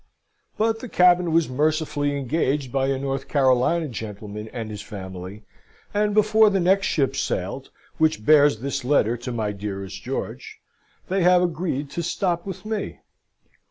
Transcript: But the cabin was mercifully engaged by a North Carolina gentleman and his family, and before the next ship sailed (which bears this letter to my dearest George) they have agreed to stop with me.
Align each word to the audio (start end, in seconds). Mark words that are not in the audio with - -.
But 0.57 0.79
the 0.79 0.89
cabin 0.89 1.31
was 1.31 1.47
mercifully 1.47 2.17
engaged 2.17 2.71
by 2.71 2.87
a 2.87 2.97
North 2.97 3.27
Carolina 3.27 3.87
gentleman 3.87 4.47
and 4.47 4.71
his 4.71 4.81
family, 4.81 5.43
and 5.93 6.15
before 6.15 6.49
the 6.49 6.59
next 6.59 6.87
ship 6.87 7.15
sailed 7.15 7.69
(which 7.99 8.25
bears 8.25 8.61
this 8.61 8.83
letter 8.83 9.15
to 9.17 9.31
my 9.31 9.51
dearest 9.51 10.01
George) 10.01 10.57
they 11.07 11.21
have 11.21 11.43
agreed 11.43 11.91
to 11.91 12.01
stop 12.01 12.47
with 12.47 12.65
me. 12.65 13.01